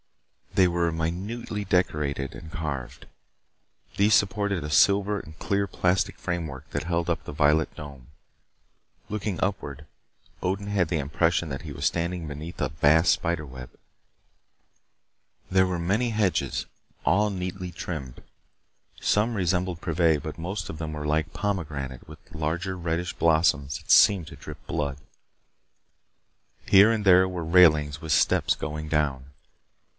They 0.55 0.67
were 0.67 0.91
minutely 0.91 1.63
decorated 1.63 2.33
and 2.35 2.51
carved. 2.51 3.05
These 3.97 4.15
supported 4.15 4.63
a 4.63 4.69
silver 4.69 5.19
and 5.19 5.37
clear 5.39 5.65
plastic 5.65 6.17
framework 6.17 6.69
that 6.71 6.83
held 6.85 7.09
up 7.09 7.23
the 7.23 7.31
violet 7.31 7.73
dome. 7.75 8.07
Looking 9.09 9.39
upward, 9.41 9.85
Odin 10.41 10.67
had 10.67 10.89
the 10.89 10.97
impression 10.97 11.49
that 11.49 11.61
he 11.61 11.71
was 11.71 11.85
standing 11.85 12.27
beneath 12.27 12.59
a 12.59 12.69
vast 12.69 13.13
spider 13.13 13.45
web. 13.45 13.69
There 15.49 15.67
were 15.67 15.79
many 15.79 16.09
hedges, 16.09 16.65
all 17.05 17.29
neatly 17.29 17.71
trimmed. 17.71 18.21
Some 18.99 19.35
resembled 19.35 19.81
privet, 19.81 20.23
but 20.23 20.37
most 20.39 20.67
of 20.69 20.79
them 20.79 20.93
were 20.93 21.05
like 21.05 21.31
pomegranate 21.31 22.07
with 22.09 22.19
larger 22.33 22.75
reddish 22.75 23.13
blossoms 23.13 23.77
that 23.77 23.91
seemed 23.91 24.27
to 24.27 24.35
drip 24.35 24.65
blood. 24.65 24.97
Here 26.67 26.91
and 26.91 27.05
there 27.05 27.29
were 27.29 27.45
railings 27.45 28.01
with 28.01 28.11
steps 28.11 28.55
going 28.55 28.89
down. 28.89 29.25